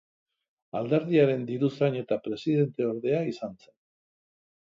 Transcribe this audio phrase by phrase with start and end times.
[0.79, 3.77] Alderdiaren diruzain eta presidenteordea izan zen.